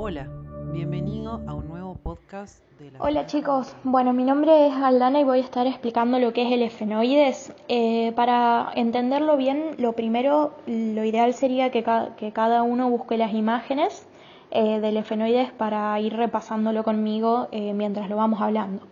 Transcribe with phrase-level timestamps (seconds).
[0.00, 0.28] Hola,
[0.72, 3.00] bienvenido a un nuevo podcast de la...
[3.00, 6.52] Hola chicos, bueno mi nombre es Aldana y voy a estar explicando lo que es
[6.52, 7.52] el efenoides.
[7.66, 11.84] Eh, para entenderlo bien, lo primero, lo ideal sería que,
[12.16, 14.06] que cada uno busque las imágenes
[14.52, 18.82] eh, del efenoides para ir repasándolo conmigo eh, mientras lo vamos hablando.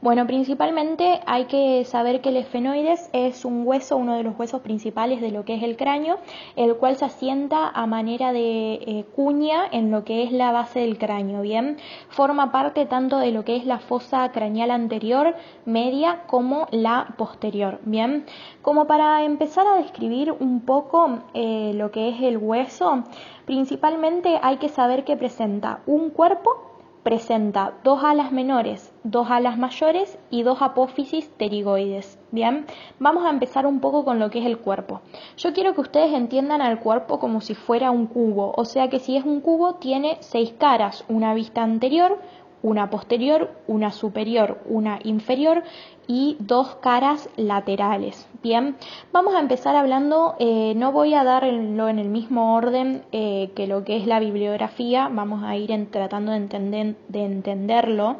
[0.00, 4.60] Bueno, principalmente hay que saber que el efenoides es un hueso, uno de los huesos
[4.60, 6.18] principales de lo que es el cráneo,
[6.56, 10.80] el cual se asienta a manera de eh, cuña en lo que es la base
[10.80, 11.78] del cráneo, ¿bien?
[12.08, 17.80] Forma parte tanto de lo que es la fosa craneal anterior, media, como la posterior,
[17.84, 18.26] ¿bien?
[18.62, 23.04] Como para empezar a describir un poco eh, lo que es el hueso,
[23.46, 26.73] principalmente hay que saber que presenta un cuerpo
[27.04, 32.18] presenta dos alas menores, dos alas mayores y dos apófisis pterigoides.
[32.32, 32.64] Bien,
[32.98, 35.02] vamos a empezar un poco con lo que es el cuerpo.
[35.36, 38.98] Yo quiero que ustedes entiendan al cuerpo como si fuera un cubo, o sea que
[38.98, 42.18] si es un cubo tiene seis caras, una vista anterior,
[42.64, 45.62] una posterior, una superior, una inferior
[46.06, 48.26] y dos caras laterales.
[48.42, 48.76] Bien,
[49.12, 53.66] vamos a empezar hablando, eh, no voy a darlo en el mismo orden eh, que
[53.66, 58.16] lo que es la bibliografía, vamos a ir tratando de, entender, de entenderlo.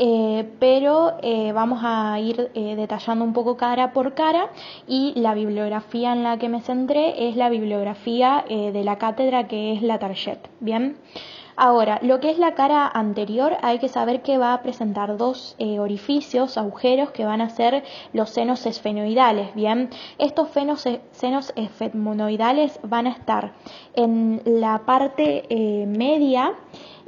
[0.00, 1.16] Eh, pero
[1.52, 4.48] vamos a ir detallando un poco cara por cara
[4.86, 9.72] y la bibliografía en la que me centré es la bibliografía de la cátedra que
[9.72, 10.38] es la Target.
[10.60, 10.96] Bien,
[11.60, 15.56] Ahora, lo que es la cara anterior, hay que saber que va a presentar dos
[15.58, 19.52] eh, orificios, agujeros, que van a ser los senos esfenoidales.
[19.56, 23.54] Bien, estos senos esfenoidales van a estar
[23.94, 26.54] en la parte eh, media.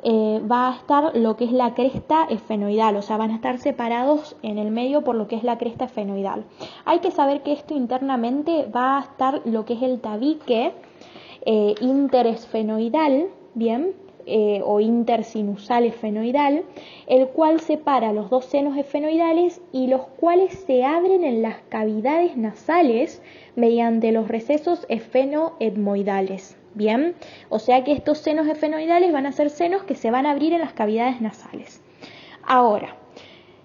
[0.03, 3.59] Eh, va a estar lo que es la cresta esfenoidal, o sea, van a estar
[3.59, 6.45] separados en el medio por lo que es la cresta esfenoidal.
[6.87, 10.73] Hay que saber que esto internamente va a estar lo que es el tabique
[11.45, 13.95] interesfenoidal, bien,
[14.27, 16.65] eh, o intersinusal esfenoidal,
[17.07, 22.37] el cual separa los dos senos esfenoidales y los cuales se abren en las cavidades
[22.37, 23.23] nasales
[23.57, 26.57] mediante los recesos esfenoedmoidales.
[26.75, 27.17] Bien,
[27.49, 30.53] o sea que estos senos esfenoidales van a ser senos que se van a abrir
[30.53, 31.83] en las cavidades nasales.
[32.43, 32.97] Ahora,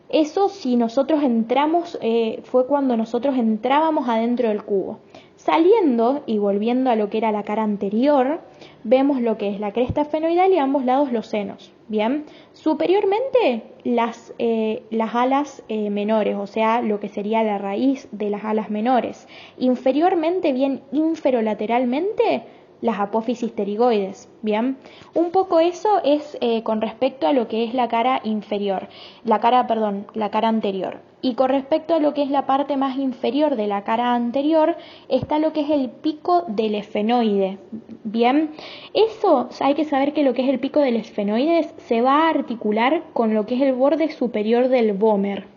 [0.09, 4.99] eso si nosotros entramos, eh, fue cuando nosotros entrábamos adentro del cubo.
[5.35, 8.39] Saliendo y volviendo a lo que era la cara anterior,
[8.85, 11.73] vemos lo que es la cresta esfenoidal y a ambos lados los senos.
[11.87, 18.07] Bien, superiormente las, eh, las alas eh, menores, o sea, lo que sería la raíz
[18.11, 19.27] de las alas menores.
[19.57, 22.43] Inferiormente, bien inferolateralmente,
[22.81, 24.29] las apófisis pterigoides.
[24.41, 24.77] Bien,
[25.13, 28.87] un poco eso es eh, con respecto a lo que es la cara inferior,
[29.23, 30.99] la cara, perdón, la cara anterior.
[31.21, 34.75] Y con respecto a lo que es la parte más inferior de la cara anterior,
[35.09, 37.57] está lo que es el pico del esfenoide.
[38.03, 38.51] Bien,
[38.93, 42.29] eso hay que saber que lo que es el pico del esfenoide se va a
[42.29, 45.47] articular con lo que es el borde superior del vómer.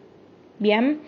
[0.59, 1.03] Bien,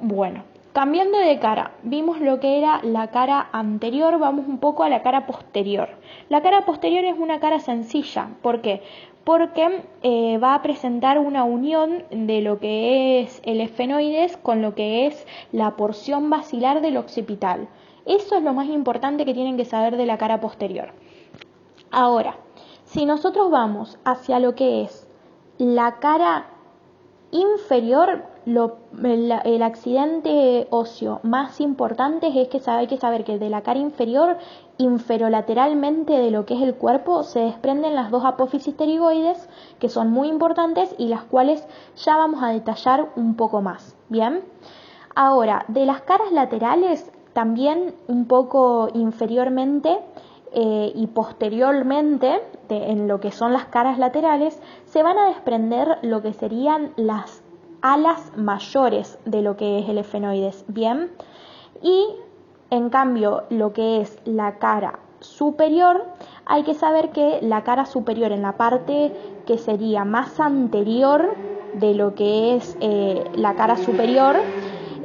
[0.00, 0.42] bueno,
[0.74, 5.04] Cambiando de cara, vimos lo que era la cara anterior, vamos un poco a la
[5.04, 5.88] cara posterior.
[6.28, 8.82] La cara posterior es una cara sencilla, ¿por qué?
[9.22, 14.74] Porque eh, va a presentar una unión de lo que es el esfenoides con lo
[14.74, 17.68] que es la porción basilar del occipital.
[18.04, 20.88] Eso es lo más importante que tienen que saber de la cara posterior.
[21.92, 22.34] Ahora,
[22.82, 25.06] si nosotros vamos hacia lo que es
[25.56, 26.46] la cara
[27.30, 33.78] inferior, el, accidente óseo más importante es que hay que saber que de la cara
[33.78, 34.38] inferior,
[34.78, 40.10] inferolateralmente de lo que es el cuerpo, se desprenden las dos apófisis pterigoides, que son
[40.10, 41.66] muy importantes y las cuales
[41.96, 43.96] ya vamos a detallar un poco más.
[44.08, 44.42] Bien,
[45.14, 49.98] ahora de las caras laterales, también un poco inferiormente
[50.52, 56.22] eh, y posteriormente, en lo que son las caras laterales, se van a desprender lo
[56.22, 57.43] que serían las
[57.84, 61.10] alas mayores de lo que es el efenoides, ¿bien?
[61.82, 62.06] Y
[62.70, 66.06] en cambio, lo que es la cara superior,
[66.46, 69.12] hay que saber que la cara superior en la parte
[69.46, 71.34] que sería más anterior
[71.74, 74.36] de lo que es eh, la cara superior,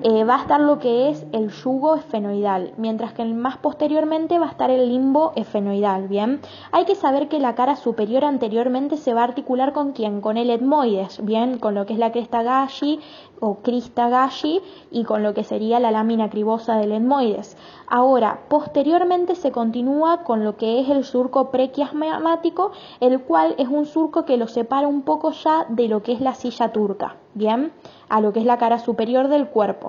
[0.03, 4.45] eh, va a estar lo que es el yugo esfenoidal, mientras que más posteriormente va
[4.45, 6.39] a estar el limbo esfenoidal, ¿bien?
[6.71, 10.21] Hay que saber que la cara superior anteriormente se va a articular con quién?
[10.21, 11.59] Con el etmoides, ¿bien?
[11.59, 12.99] Con lo que es la cresta galli
[13.39, 14.61] o crista galli
[14.91, 17.57] y con lo que sería la lámina cribosa del etmoides.
[17.87, 23.85] Ahora, posteriormente se continúa con lo que es el surco prequiasmático, el cual es un
[23.85, 27.71] surco que lo separa un poco ya de lo que es la silla turca, ¿bien?
[28.09, 29.88] a lo que es la cara superior del cuerpo.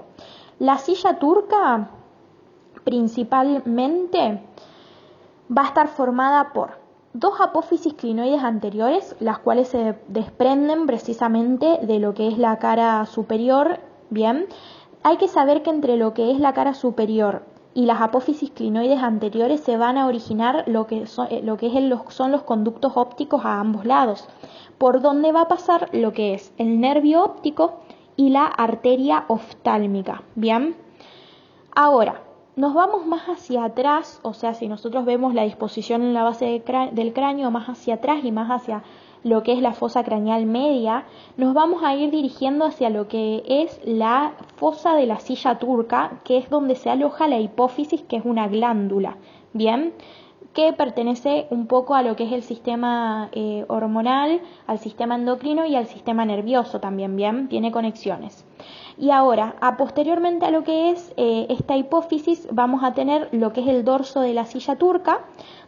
[0.58, 1.90] La silla turca
[2.84, 4.42] principalmente
[5.56, 6.78] va a estar formada por
[7.12, 13.04] dos apófisis clinoides anteriores, las cuales se desprenden precisamente de lo que es la cara
[13.06, 13.80] superior,
[14.10, 14.46] bien.
[15.02, 17.42] Hay que saber que entre lo que es la cara superior
[17.72, 21.42] y las apófisis clinoides anteriores se van a originar lo que son, eh,
[22.08, 24.28] son los conductos ópticos a ambos lados,
[24.78, 27.80] por donde va a pasar lo que es el nervio óptico
[28.16, 30.76] y la arteria oftálmica, bien.
[31.74, 32.22] Ahora,
[32.56, 36.62] nos vamos más hacia atrás, o sea, si nosotros vemos la disposición en la base
[36.92, 38.82] del cráneo más hacia atrás y más hacia
[39.22, 41.04] lo que es la fosa craneal media,
[41.36, 46.20] nos vamos a ir dirigiendo hacia lo que es la fosa de la silla turca,
[46.24, 49.16] que es donde se aloja la hipófisis, que es una glándula,
[49.52, 49.94] ¿bien?
[50.52, 55.64] Que pertenece un poco a lo que es el sistema eh, hormonal, al sistema endocrino
[55.64, 57.48] y al sistema nervioso también, ¿bien?
[57.48, 58.44] Tiene conexiones.
[58.98, 63.52] Y ahora, a posteriormente a lo que es eh, esta hipófisis, vamos a tener lo
[63.52, 65.20] que es el dorso de la silla turca,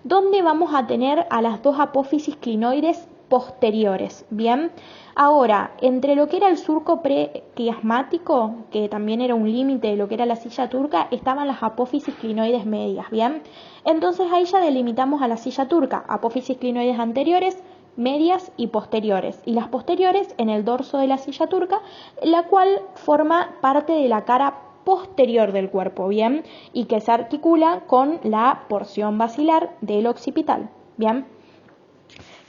[0.05, 4.27] donde vamos a tener a las dos apófisis clinoides posteriores.
[4.29, 4.73] Bien,
[5.15, 10.07] ahora, entre lo que era el surco prequiasmático, que también era un límite de lo
[10.07, 13.09] que era la silla turca, estaban las apófisis clinoides medias.
[13.11, 13.43] Bien,
[13.87, 17.57] entonces ahí ya delimitamos a la silla turca, apófisis clinoides anteriores,
[17.97, 21.81] medias y posteriores, y las posteriores en el dorso de la silla turca,
[22.23, 26.45] la cual forma parte de la cara posterior del cuerpo, bien,
[26.75, 30.69] y que se articula con la porción basilar del occipital,
[30.99, 31.25] bien.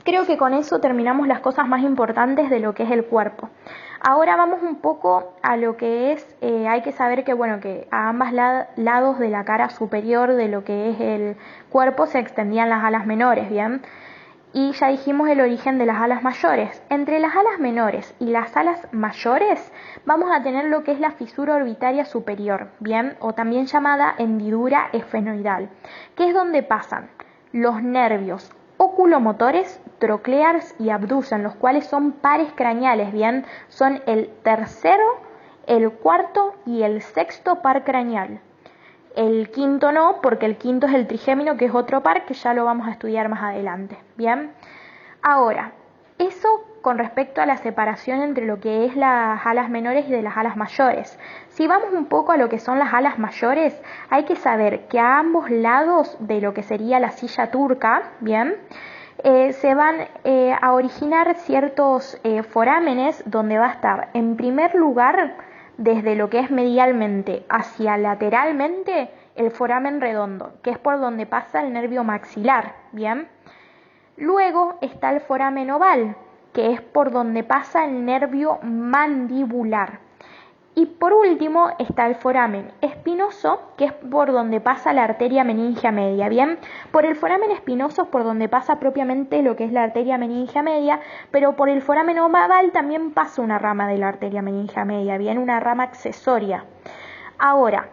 [0.03, 3.49] Creo que con eso terminamos las cosas más importantes de lo que es el cuerpo.
[4.01, 7.87] Ahora vamos un poco a lo que es, eh, hay que saber que bueno, que
[7.89, 8.33] a ambos
[8.75, 11.37] lados de la cara superior de lo que es el
[11.69, 13.81] cuerpo se extendían las alas menores, ¿bien?
[14.51, 16.83] Y ya dijimos el origen de las alas mayores.
[16.89, 19.71] Entre las alas menores y las alas mayores
[20.05, 23.15] vamos a tener lo que es la fisura orbitaria superior, ¿bien?
[23.21, 25.69] O también llamada hendidura esfenoidal,
[26.15, 27.09] que es donde pasan
[27.53, 28.51] los nervios
[28.83, 35.05] oculomotores, troclears y abducen, los cuales son pares craneales, bien, son el tercero,
[35.67, 38.39] el cuarto y el sexto par craneal.
[39.15, 42.53] El quinto no, porque el quinto es el trigémino, que es otro par que ya
[42.53, 43.97] lo vamos a estudiar más adelante.
[44.17, 44.51] Bien,
[45.21, 45.73] ahora,
[46.17, 46.47] eso
[46.81, 50.35] con respecto a la separación entre lo que es las alas menores y de las
[50.35, 51.17] alas mayores.
[51.47, 54.99] Si vamos un poco a lo que son las alas mayores, hay que saber que
[54.99, 58.57] a ambos lados de lo que sería la silla turca, bien,
[59.23, 59.95] eh, se van
[60.25, 65.37] eh, a originar ciertos eh, forámenes donde va a estar en primer lugar
[65.77, 71.61] desde lo que es medialmente hacia lateralmente el foramen redondo, que es por donde pasa
[71.61, 73.29] el nervio maxilar, bien.
[74.17, 76.15] Luego está el foramen oval,
[76.53, 79.99] que es por donde pasa el nervio mandibular.
[80.75, 85.91] Y por último está el foramen espinoso, que es por donde pasa la arteria meningia
[85.91, 86.29] media.
[86.29, 86.57] Bien,
[86.91, 90.63] por el foramen espinoso es por donde pasa propiamente lo que es la arteria meningia
[90.63, 90.99] media,
[91.29, 95.37] pero por el foramen oval también pasa una rama de la arteria meningia media, bien,
[95.37, 96.65] una rama accesoria.
[97.37, 97.89] Ahora,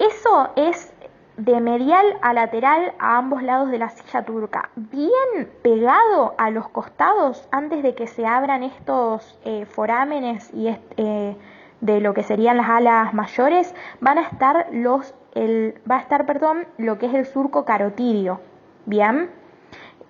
[0.00, 0.92] eso es
[1.40, 6.68] de medial a lateral a ambos lados de la silla turca, bien pegado a los
[6.68, 11.36] costados antes de que se abran estos eh, forámenes y eh,
[11.80, 16.26] de lo que serían las alas mayores, van a estar los, el, va a estar,
[16.26, 18.42] perdón, lo que es el surco carotidio,
[18.84, 19.30] bien,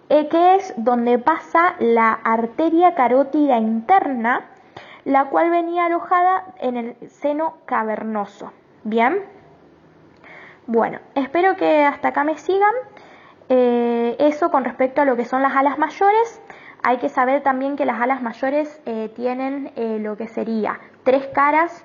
[0.08, 4.46] eh, que es donde pasa la arteria carótida interna,
[5.04, 9.39] la cual venía alojada en el seno cavernoso, bien.
[10.72, 12.72] Bueno, espero que hasta acá me sigan.
[13.48, 16.40] Eh, eso con respecto a lo que son las alas mayores.
[16.84, 21.26] Hay que saber también que las alas mayores eh, tienen eh, lo que sería tres
[21.34, 21.84] caras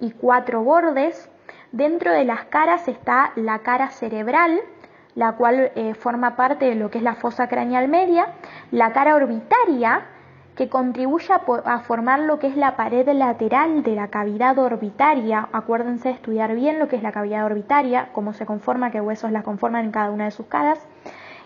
[0.00, 1.30] y cuatro bordes.
[1.72, 4.62] Dentro de las caras está la cara cerebral,
[5.14, 8.28] la cual forma parte de lo que es la fosa craneal media,
[8.70, 10.06] la cara orbitaria,
[10.56, 15.48] que contribuye a, formar lo que es la pared lateral de la cavidad orbitaria.
[15.52, 19.30] Acuérdense de estudiar bien lo que es la cavidad orbitaria, cómo se conforma, qué huesos
[19.30, 20.78] la conforman en cada una de sus caras.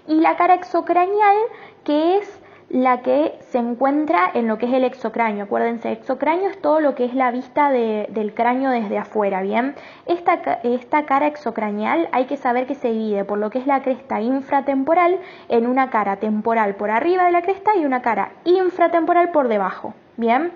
[0.07, 1.37] Y la cara exocranial,
[1.83, 2.39] que es
[2.70, 5.44] la que se encuentra en lo que es el exocráneo.
[5.44, 9.74] Acuérdense, exocráneo es todo lo que es la vista del cráneo desde afuera, ¿bien?
[10.06, 13.82] Esta, esta cara exocranial hay que saber que se divide por lo que es la
[13.82, 19.32] cresta infratemporal en una cara temporal por arriba de la cresta y una cara infratemporal
[19.32, 20.52] por debajo, ¿bien?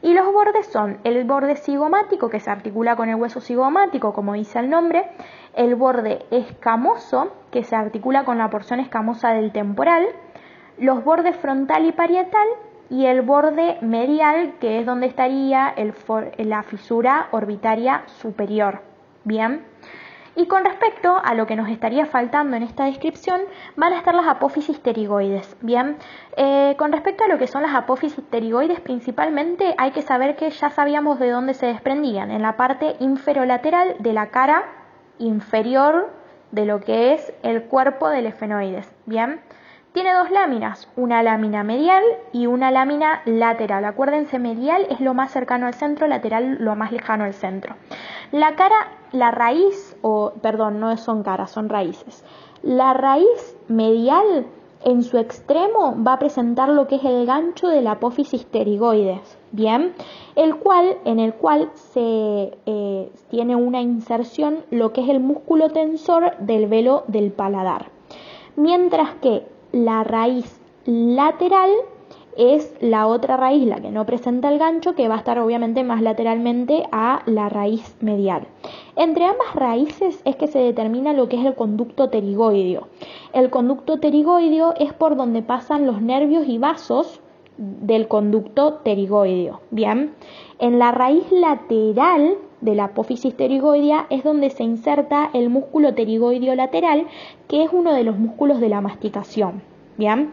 [0.00, 4.34] Y los bordes son el borde cigomático, que se articula con el hueso cigomático, como
[4.34, 5.04] dice el nombre,
[5.54, 10.06] el borde escamoso, que se articula con la porción escamosa del temporal,
[10.80, 12.46] los bordes frontal y parietal
[12.90, 15.94] y el borde medial, que es donde estaría el
[16.38, 18.80] la fisura orbitaria superior.
[19.24, 19.64] Bien.
[20.36, 23.40] Y con respecto a lo que nos estaría faltando en esta descripción,
[23.74, 25.56] van a estar las apófisis pterigoides.
[25.62, 25.96] Bien,
[26.36, 30.50] eh, con respecto a lo que son las apófisis pterigoides, principalmente hay que saber que
[30.50, 34.62] ya sabíamos de dónde se desprendían, en la parte inferolateral de la cara
[35.18, 36.08] inferior
[36.52, 38.88] de lo que es el cuerpo del efenoides.
[39.06, 39.40] Bien,
[39.92, 42.02] tiene dos láminas, una lámina medial
[42.32, 43.84] y una lámina lateral.
[43.84, 47.74] Acuérdense, medial es lo más cercano al centro, lateral lo más lejano al centro.
[48.30, 52.24] La cara, la raíz, o perdón, no son caras, son raíces.
[52.62, 54.46] La raíz medial
[54.84, 59.38] en su extremo va a presentar lo que es el gancho de la apófisis pterigoides,
[59.52, 59.94] bien,
[60.36, 65.70] el cual, en el cual se eh, tiene una inserción lo que es el músculo
[65.70, 67.90] tensor del velo del paladar,
[68.56, 71.70] mientras que la raíz lateral
[72.38, 75.82] es la otra raíz, la que no presenta el gancho, que va a estar obviamente
[75.82, 78.46] más lateralmente a la raíz medial.
[78.94, 82.86] Entre ambas raíces es que se determina lo que es el conducto pterigoideo.
[83.32, 87.20] El conducto pterigoideo es por donde pasan los nervios y vasos
[87.56, 89.60] del conducto pterigoideo.
[89.72, 90.14] Bien,
[90.60, 96.54] en la raíz lateral de la apófisis pterigoidea es donde se inserta el músculo pterigoideo
[96.54, 97.06] lateral,
[97.48, 99.62] que es uno de los músculos de la masticación.
[99.96, 100.32] Bien,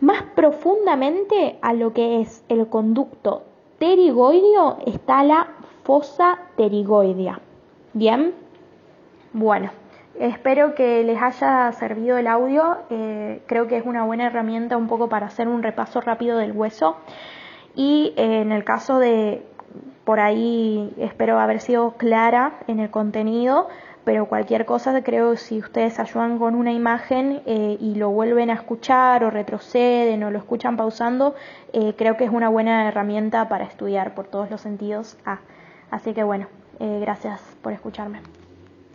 [0.00, 3.42] más profundamente a lo que es el conducto
[3.78, 5.48] pterigoideo está la
[5.84, 7.40] fosa pterigoidea.
[7.94, 8.34] Bien,
[9.32, 9.70] bueno,
[10.18, 12.78] espero que les haya servido el audio.
[12.90, 16.52] Eh, creo que es una buena herramienta un poco para hacer un repaso rápido del
[16.52, 16.96] hueso.
[17.74, 19.46] Y eh, en el caso de,
[20.08, 23.68] por ahí, espero haber sido clara en el contenido
[24.04, 28.54] pero cualquier cosa creo si ustedes ayudan con una imagen eh, y lo vuelven a
[28.54, 31.34] escuchar o retroceden o lo escuchan pausando,
[31.74, 35.18] eh, creo que es una buena herramienta para estudiar por todos los sentidos.
[35.26, 35.40] Ah,
[35.90, 36.46] así que bueno,
[36.80, 38.22] eh, gracias por escucharme.